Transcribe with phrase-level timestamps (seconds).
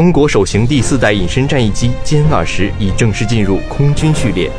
[0.00, 4.50] 中国首型第四代隐身战役机歼二十已正式进入空军序列。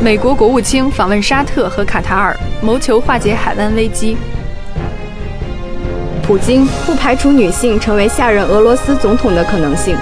[0.00, 4.16] 美国国务卿访问沙特和卡塔尔，谋求化解海湾危机。
[6.22, 9.96] 普京不排除女性成为下任俄罗斯总统的可能性。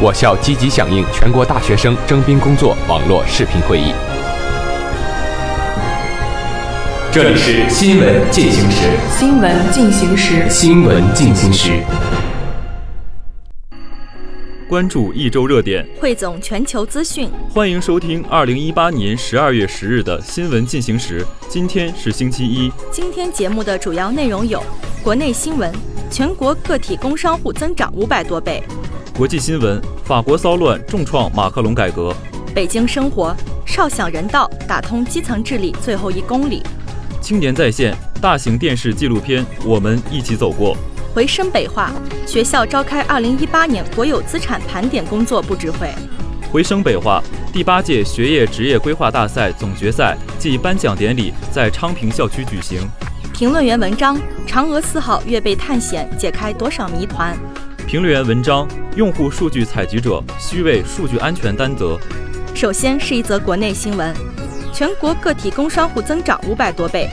[0.00, 3.92] 我校积极响应全国大学生征兵工作网络视频会议。
[7.14, 8.88] 这里是新闻进行时。
[9.18, 10.48] 新闻进行时。
[10.48, 11.82] 新闻进行时。
[14.66, 17.28] 关注一周热点，汇总全球资讯。
[17.50, 21.22] 欢迎收听二零一八年十二月十日的新闻进行时。
[21.50, 22.72] 今天是星期一。
[22.90, 24.64] 今天节目的主要内容有：
[25.02, 25.70] 国内新闻，
[26.10, 28.62] 全国个体工商户增长五百多倍；
[29.14, 32.10] 国际新闻，法国骚乱重创马克龙改革；
[32.54, 36.62] 北京生活，少想人道，打通基层治理最后一公里；
[37.22, 40.76] 青年在线，大型电视纪录片《我们一起走过》。
[41.14, 41.92] 回声北化，
[42.26, 45.88] 学校召开二零一八年国有资产盘点工作布置会。
[46.50, 52.80] 回声北化，第八届学业职业规划大赛总决赛暨颁奖典礼在昌平校区举行。
[53.32, 57.38] 评论员文章：嫦娥四号月被探险，解开多少谜团？
[57.86, 61.96] 评论员文章：用户数据采集者需为数据安全担责。
[62.52, 64.12] 首先是一则国内新闻：
[64.72, 67.08] 全国个体工商户增长五百多倍。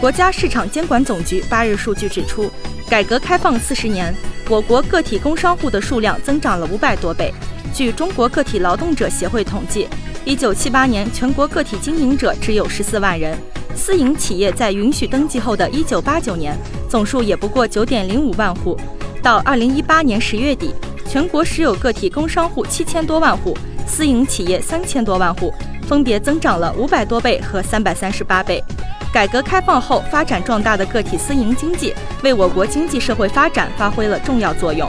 [0.00, 2.50] 国家市场监管总局八日数据指出。
[2.88, 4.14] 改革开放四十年，
[4.48, 7.30] 我国个体工商户的数量增长了五百多倍。
[7.74, 9.86] 据中国个体劳动者协会统计，
[10.24, 13.36] 一九七八年全国个体经营者只有十四万人，
[13.76, 16.56] 私营企业在允许登记后的一九八九年，
[16.88, 18.74] 总数也不过九点零五万户。
[19.22, 20.74] 到二零一八年十月底，
[21.06, 23.54] 全国实有个体工商户七千多万户，
[23.88, 25.52] 私营企业三千多万户，
[25.88, 28.62] 分别增长了五百多倍和三百三十八倍。
[29.10, 34.88] 改革开放后发展壮大的个体私营经济，为我国经济社会发展发挥了重要作用。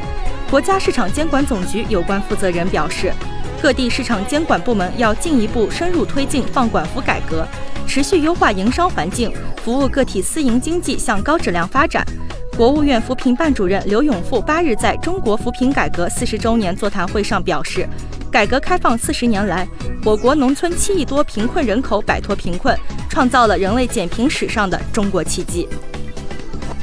[0.52, 3.14] 国家市场监管总局有关负责人表示，
[3.62, 7.48] 各地市场监管部门要进一步深入推进放管服改革，
[7.88, 9.32] 持续优化营商环境，
[9.64, 12.06] 服务个体私营经济向高质量发展。
[12.58, 17.88] 国务院扶贫办主任刘永富八日在中国扶贫改革四十周年座谈会上表示。
[18.32, 19.68] 改革开放四十年来，
[20.06, 22.78] 我国农村七亿多贫困人口摆脱贫困，
[23.10, 25.68] 创造了人类减贫史上的中国奇迹。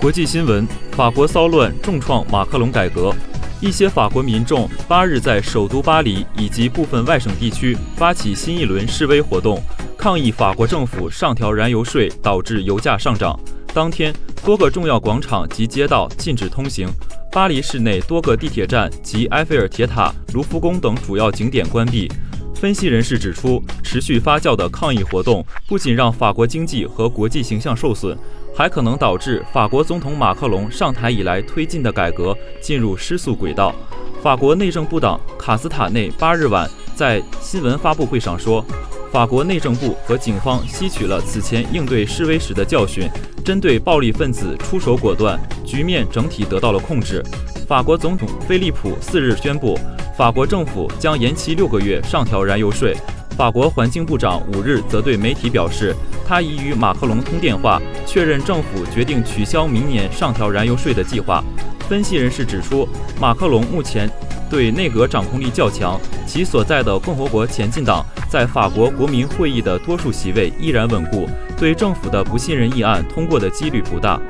[0.00, 3.14] 国际新闻：法国骚乱重创马克龙改革，
[3.60, 9.62] 一些法国民众八日在首都巴黎以及部分外省地区发起新一轮示威活动，
[9.96, 13.38] 抗议法国政府上调燃油税导致油价上涨。
[13.76, 14.10] 当天，
[14.42, 16.88] 多个重要广场及街道禁止通行。
[17.30, 22.10] 巴黎市内多个地铁站及埃菲尔铁塔、卢浮宫等主要景点关闭。
[22.54, 28.16] 分析人士指出，持续发酵的抗议活动不仅让法国经济和国际形象受损，
[28.56, 33.74] 还可能导致法国总统马克龙上台以来推进的改革进入失速轨道。
[34.22, 38.64] 法国内政部长卡斯塔内八日晚在新闻发布会上说。
[39.12, 43.08] 法国内政部和警方吸取了此前应对示威时的教训，
[43.44, 47.24] 针对暴力分子出手果断，局面整体得到了控制。
[47.66, 49.78] 法国总统菲利普四日宣布，
[50.16, 52.94] 法国政府将延期六个月上调燃油税。
[53.36, 55.94] 法国环境部长五日则对媒体表示，
[56.26, 61.44] 他已与马克龙通电话，确认政府决定取消明年上调燃油税的计划。
[61.86, 62.88] 分析人士指出，
[63.20, 64.10] 马克龙目前
[64.48, 68.04] 对内阁掌控力较强，其所在的共和国前进党。
[68.28, 74.20] 在法国国民会议的多数席位依然稳固，对政府的不信任议案通过的几率不大。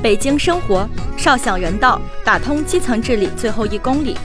[0.00, 4.16] 北京生活，少想人道，打通基层治理最后一公里。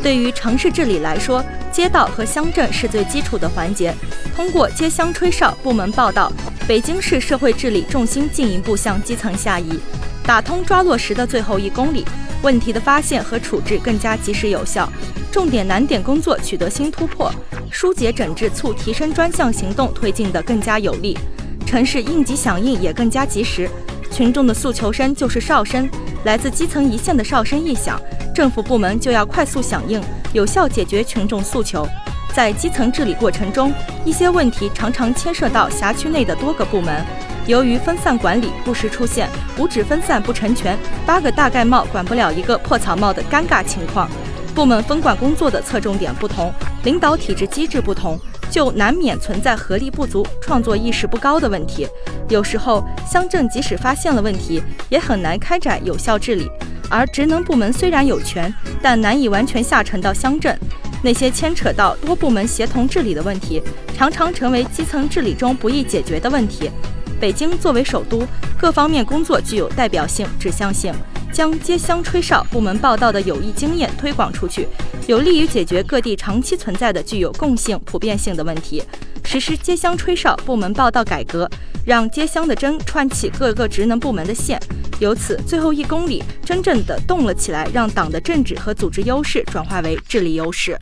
[0.00, 3.92] 对于城市治理来说，街道和乡镇是最基础的环节。
[4.36, 6.32] 通过街乡吹哨部门报道，
[6.66, 9.78] 北京市社会治理重心进一步向基层下移，
[10.24, 12.04] 打通抓落实的最后一公里，
[12.42, 14.88] 问题的发现和处置更加及时有效。
[15.30, 17.32] 重点难点工作取得新突破，
[17.70, 21.16] 疏解整治促提升专项行动推进得更加有力，
[21.64, 23.70] 城市应急响应也更加及时。
[24.12, 25.88] 群众的诉求声就是哨声，
[26.24, 27.98] 来自基层一线的哨声一响，
[28.34, 29.98] 政府部门就要快速响应，
[30.34, 31.88] 有效解决群众诉求。
[32.34, 33.72] 在基层治理过程中，
[34.04, 37.02] 一些问题常常牵涉到辖区内的多个部门，
[37.46, 39.28] 由于分散管理不时出现
[39.58, 44.10] 五指分散不成全、八个大盖帽管不了一个破草帽的尴尬情况。
[44.54, 46.52] 部门分管工作的侧重点不同，
[46.84, 48.20] 领导体制机制不同，
[48.52, 51.88] 就难免存在合力不足、创作意识不高的问题。
[52.28, 56.48] 有时候，乡镇即使发现了问题，也很难开展有效治理。
[56.90, 58.52] 而职能部门虽然有权，
[58.82, 60.56] 但难以完全下沉到乡镇。
[61.02, 63.62] 那些牵扯到多部门协同治理的问题，
[63.96, 66.70] 常常成为基层治理中不易解决的问题。
[67.18, 68.22] 北京作为首都，
[68.58, 70.92] 各方面工作具有代表性、指向性。
[71.32, 74.68] 将街乡吹哨部门报道的有益经验推广出去，
[75.06, 78.82] 有利于解决各地长期存在的具有共性、普遍性的问题。
[79.24, 81.48] 实施街乡吹哨部门报道改革，
[81.86, 84.60] 让街乡的针串起各个职能部门的线，
[85.00, 90.78] 由此最后一公里真正的动了起来，让党的政治和组织优势转化为治理优势。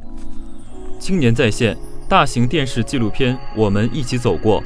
[0.98, 1.76] 青年在线
[2.08, 4.60] 大型电视纪录片《我们一起走过》。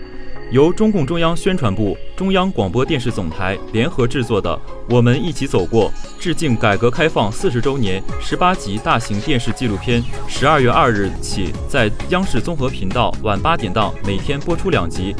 [0.54, 4.56] 由中共中央宣传部、中央广播电视总台联合制作的
[4.88, 15.12] 《我们一起走过》致敬改革开放四十周年十八集大型电视纪录片，十二月二日起在央视综合频道晚八点档每天播出两集，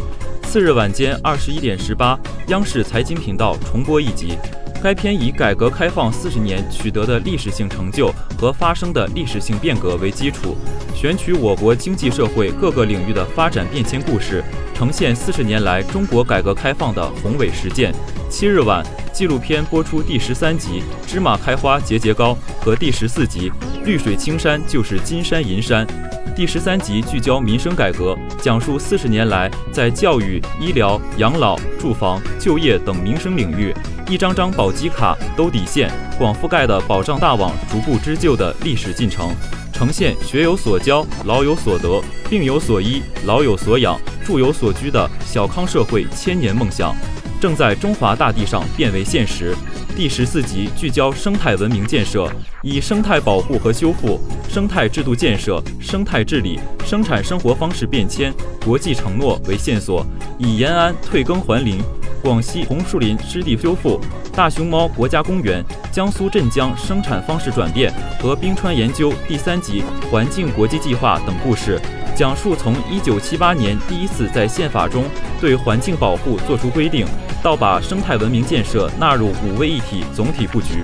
[0.45, 2.17] 次日晚间二十一点十八，
[2.47, 4.39] 央视财经频道重播一集。
[4.85, 10.55] 该片以改革开放四十年取得的历史性成就和发生的历史性变革为基础，
[10.95, 14.45] 选取我国经济社会各个领域的发展变迁故事，
[14.75, 17.95] 呈现四十年来中国改革开放的宏伟实践。
[18.29, 23.51] 七日晚，纪录片播出第十三集《芝麻开花节节高》和第十四集
[23.87, 25.87] 《绿水青山就是金山银山》。
[26.37, 33.73] 第十三集聚焦民生改革，讲述四十年来在教育、医疗、养老、住房、就业等民生领域，
[34.09, 35.89] 一张张保级卡、兜底线、
[36.19, 39.33] 广覆盖的保障大网逐步织就的历史进程，
[39.73, 46.93] 呈现学有所教、老有所得、病有所医、老有所养、住有所居的小康社会千年梦想，
[47.41, 49.55] 正在中华大地上变为现实。
[49.97, 52.29] 第十四集聚焦生态文明建设，
[52.63, 54.19] 以生态保护和修复、
[54.49, 60.05] 生态制度建设、生态治理、生产生活方式变迁、国际承诺为线索，
[60.37, 61.79] 以延安退耕还林、
[62.21, 64.01] 广西红树林湿地修复、
[64.35, 71.81] 大熊猫国家公园、江苏镇江生产方式转变和冰川研究第三集环境国际计划等故事。
[72.17, 75.05] 讲述从一九七八年第一次在宪法中
[75.41, 77.07] 对环境保护作出规定，
[77.45, 80.83] 到把生态文明建设纳入五位一体总体布局。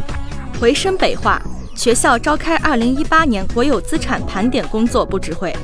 [0.61, 1.41] 回深北化，
[1.75, 5.57] 学校召开二零一八年国有资产盘点工作布置会。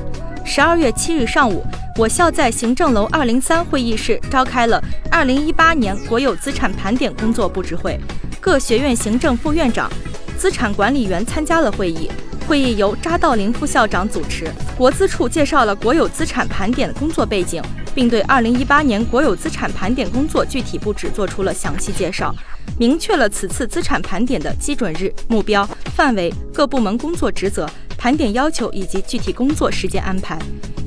[0.43, 1.63] 十二月七日上午，
[1.97, 7.99] 我校在行政楼二零三会议室召开了二零一八年国有资产盘点工作布置会，
[8.41, 9.87] 各学院行政副院长、
[10.35, 12.09] 资产管理员参加了会议。
[12.47, 17.61] 会议由扎道林副校长主持，国资处介绍了国有资产盘点的工作背景，
[17.97, 22.31] 并对二零一八年国有资产盘点工作具体布置做出了详细介绍，
[22.77, 27.67] 明确了此次资产盘点的基准日、目标、范围、各部门工作职责、
[27.97, 30.37] 盘点要求以及具体工作时间安排。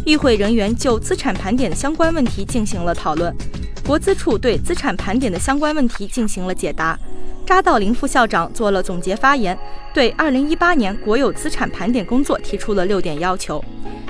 [0.06, 3.34] 与会人员就资产盘点相关问题进行了讨论，
[3.84, 6.96] 国资处对资产盘点的相关问题进行了解答。
[7.44, 9.58] 扎道林副校长做了总结发言，
[9.92, 13.60] 对二零一八年国有资产盘点工作提出了六点要求：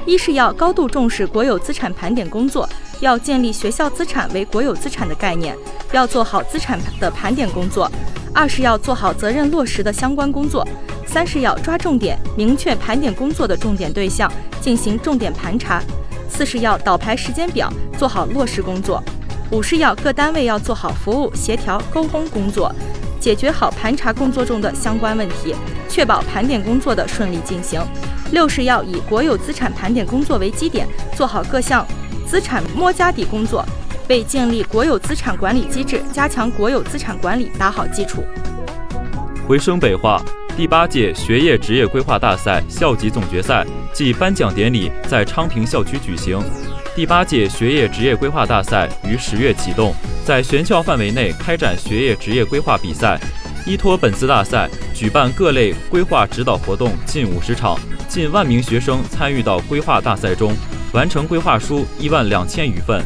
[0.05, 2.69] 一是要高度重视国有资产盘点工作，
[3.01, 5.57] 要建立学校资产为国有资产的概念，
[5.93, 7.87] 要做好资产的盘点工作；
[8.33, 10.63] 二是要做好责任落实的相关工作；
[11.07, 14.31] 三是要抓重点，明确盘点工作的重点对象，
[14.61, 15.81] 进行重点盘查；
[16.29, 19.03] 四是要倒排时间表，做好落实工作；
[19.51, 22.73] 五是要各单位要做好服务协调沟通工作。
[23.19, 25.55] 解决好盘查工作中的相关问题，
[25.91, 27.79] 确保盘点工作的顺利进行。
[28.33, 31.87] 六是要以国有资产盘点工作为基点，做好各项
[32.31, 33.67] 资产摸家底工作，
[34.09, 38.25] 为建立国有资产管理机制、加强国有资产管理打好基础。
[39.49, 40.23] 回声北化
[40.57, 46.41] 第八届学业职业规划大赛校级总决赛暨颁奖典礼在昌平校区举行。
[46.95, 49.93] 第八届学业职业规划大赛于十月启动，
[50.25, 53.19] 在全校范围内开展学业职业规划比赛。
[53.67, 60.55] 依托本次大赛，举办各类规划指导活动近五十场，近万名学生参与到规划大赛中，
[60.93, 63.03] 完成规划书一万两千余份。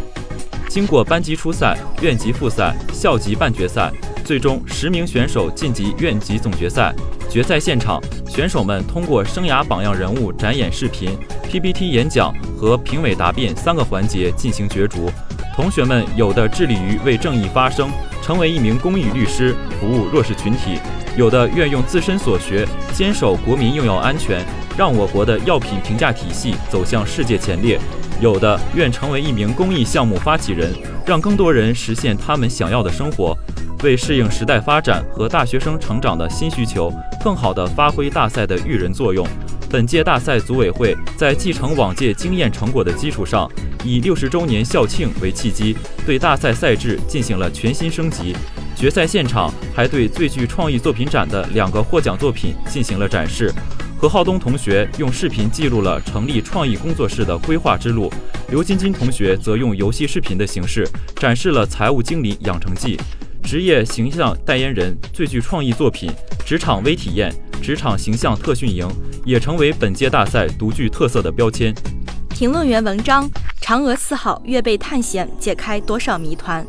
[0.69, 3.93] 经过班级初赛、院级复赛、校级半决赛，
[4.25, 6.93] 最终十名选手晋级院级总决赛。
[7.31, 11.17] 决赛现场，选手们通过生涯榜样人物展演视频、
[11.49, 15.11] PPT 演讲和评委答辩三个环节进行角逐。
[15.55, 17.89] 同学们有的致力于为正义发声，
[18.21, 20.81] 成为一名公益律师，服务弱势群体；
[21.17, 24.45] 有的愿用自身所学，坚守国民用药安全，
[24.77, 27.79] 让我国的药品评价体系走向世界前列；
[28.21, 30.73] 有的愿成为一名公益项目发起人，
[31.07, 33.37] 让更多人实现他们想要的生活。
[33.83, 36.91] 为适应时代发展和大学生成长的新需求，
[37.23, 39.27] 更好地发挥大赛的育人作用，
[39.69, 43.47] 本届大赛组委会在继承往届经验成果的基础上，
[43.85, 45.77] 以六十周年校庆为契机，
[46.07, 48.35] 对大赛赛制进行了全新升级。
[48.75, 53.53] 决赛现场还对最具创意作品展的两个获奖作品进行了展示。
[54.05, 58.13] 何浩东同学用视频记录了成立创意工作室的规划之路，
[58.51, 63.01] 刘晶晶同学则用游戏视频的形式展示了财务经理养成记。
[63.43, 66.13] 职业形象代言人、最具创意作品、
[66.45, 68.87] 职场微体验、职场形象特训营，
[69.25, 71.75] 也成为本届大赛独具特色的标签。
[72.29, 73.27] 评论员文章：
[73.63, 76.63] 嫦娥四号月背探险解开多少谜团？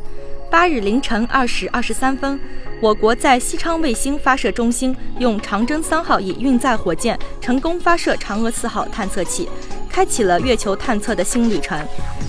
[0.50, 2.40] 八日凌晨二时二十三分，
[2.82, 9.48] 我国在西昌卫星发射中心用长征三号乙运载火箭成功发射嫦娥四号探测器，
[9.90, 11.80] 开启了月球探测的新旅程。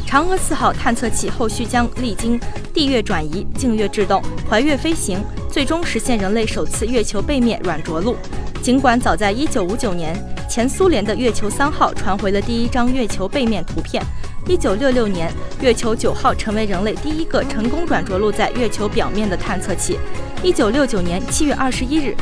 [0.07, 2.39] 嫦娥四号探测器后续将历经
[2.73, 5.19] 地月转移、近月制动、环月飞行，
[5.51, 8.17] 最终实现人类首次月球背面软着陆。
[8.63, 10.17] 尽管早在一九五九年，
[10.49, 14.01] 前苏联的月球三号传回了第一张月球背面图片。
[14.47, 15.29] 一九六六年，
[15.61, 19.99] 月球九号成为人类第一个成功软着陆在月球表面的探测器。
[20.43, 22.15] 一九六九年七月二十一日，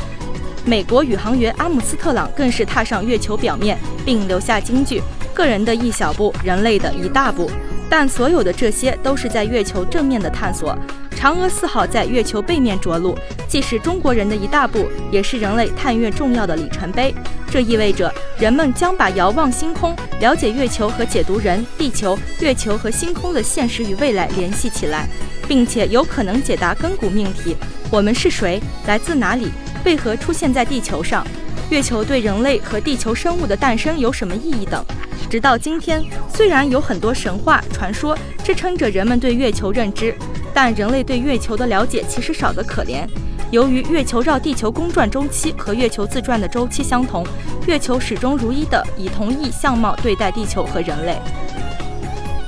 [0.65, 5.01] 美国宇航员阿姆斯特朗更是踏上月球表面，并留下金句
[5.33, 7.49] ：“个人的一小步，人类的一大步。”
[7.87, 10.75] 但所有的这些都是在月球正面的探索。
[11.25, 13.17] 嫦娥四号在月球背面着陆，
[13.47, 17.11] 既是中国人的一大步，也是人类探月重要的里程碑。
[17.49, 25.07] 这意味着人们将把遥望星空、了解月球和解读人、地球、月球和星空的现实与未来联系起来，
[25.47, 27.57] 并且有可能解答亘古命题：
[27.89, 28.61] 我们是谁？
[28.85, 29.49] 来自哪里？
[29.83, 31.25] 为何出现在地球上？
[31.71, 34.85] 月球对人类和地球生物的诞生有什么意义等？
[35.27, 40.13] 直到今天，虽然有很多神话传说支撑着人们对月球认知。
[40.55, 43.05] 但人类对月球的了解其实少得可怜。
[43.51, 47.27] 由于月球绕地球公转周期和月球自转的周期相同，
[47.67, 51.17] 月球始终如一的以同一相貌对待地球和人类。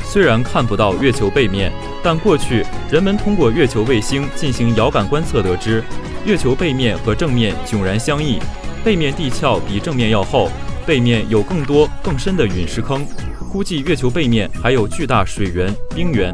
[0.06, 1.70] 虽然看不到月球背面，
[2.02, 5.84] 但过去人们通过月球卫星进行遥感观测得知，
[6.26, 8.40] 月球背面和正面迥然相异，
[8.86, 10.50] 背面地壳比正面要厚，
[10.86, 13.06] 背面有更多更深的陨石坑，
[13.52, 16.34] 估计月球背面还有巨大水源、冰原。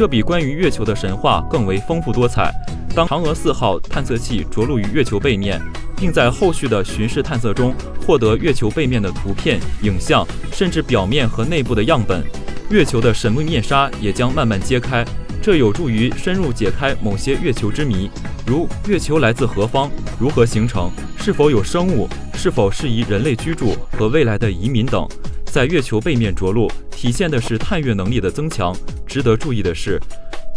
[0.00, 2.50] 这比关于月球的神话更为丰富多彩。
[2.94, 5.60] 当嫦娥四号探测器着陆于月球背面，
[5.94, 7.74] 并在后续的巡视探测中
[8.06, 12.24] 获得月球背面的图片、影像，甚至表面和内部的样本，
[12.70, 15.04] 月球的神秘面纱也将慢慢揭开。
[15.42, 18.10] 这有助于深入解开某些月球之谜，
[18.46, 25.06] 如月球来自何方、如何形成、是否有生物、是否适宜人类居住和未来的移民等。
[25.50, 28.72] 在月球背面着陆，体现的是探月能力的增强。
[29.04, 30.00] 值得注意的是，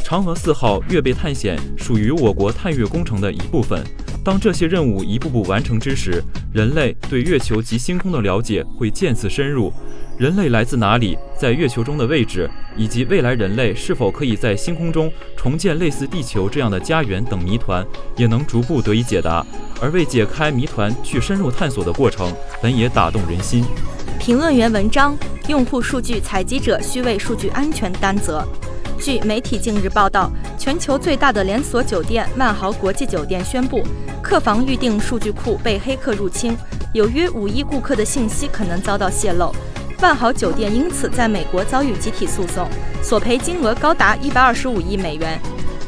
[0.06, 3.84] 嫦娥四号月背探险属于我国探月工程的一部分。
[4.24, 6.24] 当这些任务一步步完成之时，
[6.54, 9.74] 人类对月球及星空的了解会渐次深入。
[10.16, 12.48] 人类来自哪里，在月球中的位置，
[12.78, 17.84] 以及未来人类是否可以在星空中重建类似地球这样的家园等谜团，
[18.16, 19.44] 也能逐步得以解答。
[19.82, 22.32] 而为解开谜团去深入探索的过程，
[22.62, 23.66] 本也打动人心。
[24.24, 25.18] 评论员文章：
[25.50, 28.42] 用户数据采集者需为数据安全担责。
[28.98, 33.84] 据媒体近日报道，全球最大的连锁酒店万豪国际酒店宣布，
[34.22, 36.58] 客房预订数据库被黑客入侵，
[36.94, 39.54] 有约五亿顾客的信息可能遭到泄露。
[40.00, 42.66] 万豪酒店因此在美国遭遇集体诉讼，
[43.02, 45.38] 索赔金额高达一百二十五亿美元。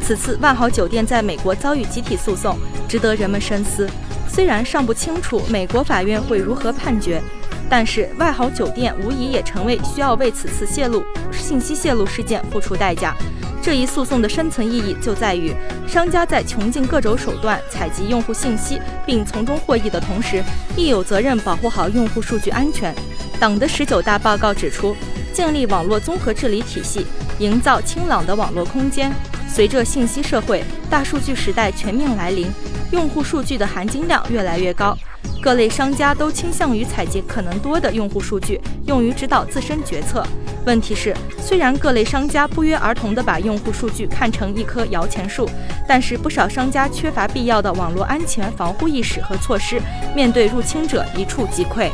[0.02, 3.90] 此次万豪酒店在美国遭遇集体诉讼，值得人们深思。
[4.28, 7.24] 虽然尚不清楚美国法院会如何判决。
[7.70, 13.16] 但是，万豪酒店无疑也成为需要为此次泄露信息泄露事件付出代价。
[13.62, 15.52] 这一诉讼的深层意义就在于，
[15.88, 20.44] 商家在穷尽各种手段采集用户信息并从中获益的同时，
[20.78, 22.94] 亦有责任保护好用户数据安全。
[23.40, 24.96] 党的十九大报告指出，
[25.34, 27.08] 建立网络综合治理体系，
[27.40, 29.12] 营造清朗的网络空间。
[29.48, 32.48] 随着信息社会、大数据时代全面来临，
[32.92, 34.96] 用户数据的含金量越来越高。
[35.46, 40.26] 各类商家都倾向于采集可能多的用户数据，用于指导自身决策。
[40.66, 45.48] 问题是，虽然各类商家不约而同地把用户数据看成一棵摇钱树，
[45.88, 49.80] 但是不少商家缺乏必要的网络安全防护意识和措施，
[50.16, 51.92] 面对入侵者一触即溃。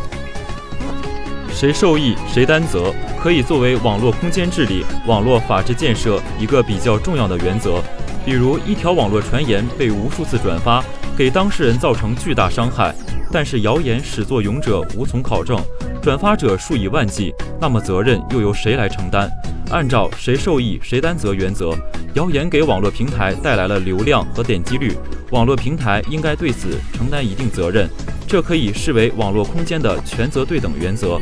[1.53, 7.83] 谁受益谁担责，可以作为网络空间治理、网络法治建设一个比较重要的原则。
[8.23, 10.81] 比如，一条网络传言被无数次转发，
[11.17, 12.95] 给当事人造成巨大伤害。
[13.31, 15.57] 但是谣言始作俑者无从考证，
[16.01, 19.31] 转发者数以万计，那么责任又由谁来承担？
[19.69, 21.73] 按照谁受益谁担责原则，
[22.15, 24.97] 谣言给网络平台带来了流量和点击率，
[25.29, 27.89] 网络平台应该对此承担一定责任。
[28.27, 31.17] 这可以视为网络空间的权责对等原则，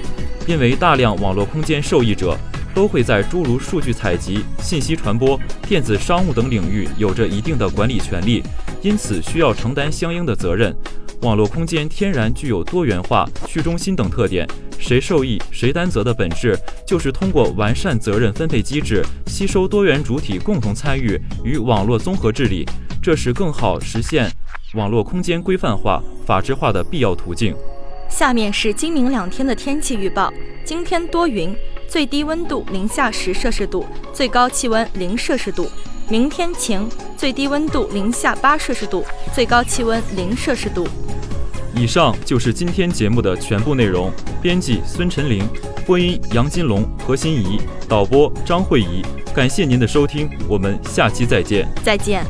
[0.47, 2.35] 因为大量网络空间受益者
[2.73, 8.41] 都会在诸如数据采集、信息传播、电子商务等领域有着一定的管理权利，
[8.81, 10.75] 因此需要承担相应的责任。
[11.21, 14.47] 网络空间天然具有多元化、去中心等特点，
[14.77, 16.57] 谁受益谁担责的本质，
[16.87, 22.65] 就是通过完善责任分配机制，吸收多元主体共同参与与网络综合治理，
[23.01, 24.31] 这是更好实现
[24.75, 27.53] 网络空间规范化、法治化的必要途径。
[28.09, 30.33] 下面是今明两天的天气预报：
[30.63, 31.53] 今天多云，
[31.89, 35.65] 最低温度零下十摄氏度，最高气温零摄氏度；
[36.11, 40.87] 明天晴，最低温度零下八摄氏度，最高气温零摄氏度。
[41.75, 44.11] 以上就是今天节目的全部内容。
[44.41, 45.47] 编辑孙晨玲，
[45.85, 49.03] 播音杨金龙、何心怡，导播张慧怡。
[49.35, 51.67] 感谢您的收听，我们下期再见。
[51.83, 52.25] 再见。